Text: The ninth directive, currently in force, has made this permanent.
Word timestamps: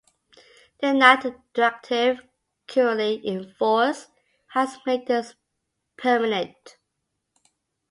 The 0.79 0.93
ninth 0.93 1.27
directive, 1.53 2.21
currently 2.65 3.17
in 3.23 3.53
force, 3.53 4.07
has 4.53 4.79
made 4.83 5.05
this 5.05 5.35
permanent. 5.95 6.77